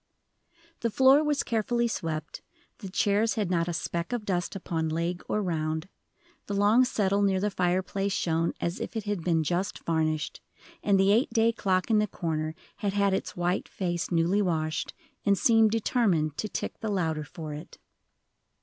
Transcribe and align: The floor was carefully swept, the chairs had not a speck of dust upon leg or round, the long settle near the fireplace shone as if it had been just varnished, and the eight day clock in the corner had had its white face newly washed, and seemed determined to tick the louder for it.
The 0.79 0.89
floor 0.89 1.23
was 1.23 1.43
carefully 1.43 1.87
swept, 1.87 2.41
the 2.79 2.89
chairs 2.89 3.35
had 3.35 3.51
not 3.51 3.67
a 3.67 3.73
speck 3.73 4.11
of 4.11 4.25
dust 4.25 4.55
upon 4.55 4.89
leg 4.89 5.21
or 5.29 5.43
round, 5.43 5.87
the 6.47 6.55
long 6.55 6.83
settle 6.85 7.21
near 7.21 7.39
the 7.39 7.51
fireplace 7.51 8.11
shone 8.11 8.53
as 8.59 8.79
if 8.79 8.95
it 8.95 9.03
had 9.03 9.23
been 9.23 9.43
just 9.43 9.77
varnished, 9.85 10.41
and 10.81 10.99
the 10.99 11.11
eight 11.11 11.29
day 11.31 11.51
clock 11.51 11.91
in 11.91 11.99
the 11.99 12.07
corner 12.07 12.55
had 12.77 12.93
had 12.93 13.13
its 13.13 13.37
white 13.37 13.69
face 13.69 14.09
newly 14.09 14.41
washed, 14.41 14.95
and 15.23 15.37
seemed 15.37 15.69
determined 15.69 16.35
to 16.37 16.49
tick 16.49 16.79
the 16.79 16.89
louder 16.89 17.23
for 17.23 17.53
it. 17.53 17.77